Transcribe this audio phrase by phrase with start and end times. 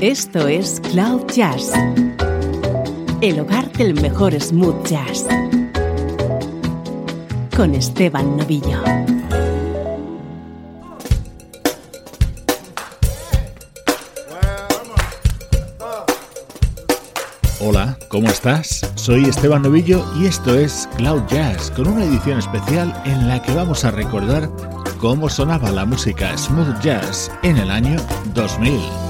[0.00, 1.72] Esto es Cloud Jazz,
[3.20, 5.26] el hogar del mejor smooth jazz,
[7.56, 8.80] con Esteban Novillo.
[17.58, 18.88] Hola, ¿cómo estás?
[18.94, 23.52] Soy Esteban Novillo y esto es Cloud Jazz, con una edición especial en la que
[23.52, 24.48] vamos a recordar
[25.00, 27.96] cómo sonaba la música smooth jazz en el año
[28.32, 29.07] 2000.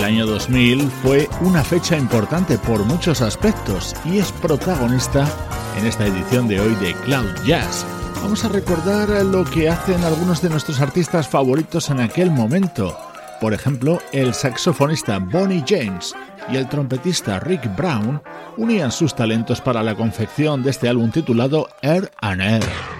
[0.00, 5.28] 2000 fue una fecha importante por muchos aspectos y es protagonista
[5.76, 7.84] en esta edición de hoy de Cloud Jazz.
[8.22, 12.96] Vamos a recordar lo que hacen algunos de nuestros artistas favoritos en aquel momento.
[13.40, 16.14] Por ejemplo, el saxofonista Bonnie James
[16.50, 18.22] y el trompetista Rick Brown
[18.56, 22.99] unían sus talentos para la confección de este álbum titulado Air and Air.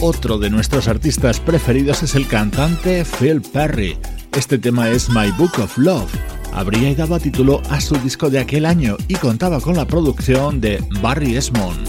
[0.00, 3.98] Otro de nuestros artistas preferidos es el cantante Phil Perry.
[4.36, 6.08] Este tema es My Book of Love.
[6.52, 10.80] Habría dado título a su disco de aquel año y contaba con la producción de
[11.02, 11.88] Barry Esmond.